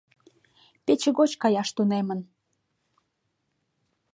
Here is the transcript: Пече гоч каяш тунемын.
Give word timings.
Пече 0.85 1.09
гоч 1.17 1.31
каяш 1.41 1.69
тунемын. 1.75 2.19